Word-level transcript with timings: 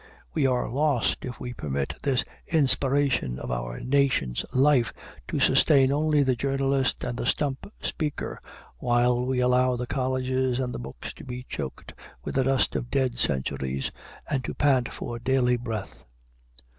We 0.33 0.47
are 0.47 0.67
lost 0.67 1.25
if 1.25 1.39
we 1.39 1.53
permit 1.53 1.93
this 2.01 2.23
inspiration 2.47 3.37
of 3.37 3.51
our 3.51 3.79
nation's 3.81 4.43
life 4.51 4.91
to 5.27 5.39
sustain 5.39 5.91
only 5.91 6.23
the 6.23 6.35
journalist 6.35 7.03
and 7.03 7.15
the 7.15 7.27
stump 7.27 7.71
speaker, 7.83 8.41
while 8.79 9.23
we 9.23 9.41
allow 9.41 9.75
the 9.75 9.85
colleges 9.85 10.59
and 10.59 10.73
the 10.73 10.79
books 10.79 11.13
to 11.13 11.23
be 11.23 11.45
choked 11.47 11.93
with 12.23 12.33
the 12.33 12.45
dust 12.45 12.75
of 12.75 12.89
dead 12.89 13.19
centuries 13.19 13.91
and 14.27 14.43
to 14.45 14.55
pant 14.55 14.91
for 14.91 15.19
daily 15.19 15.55
breath. 15.55 16.03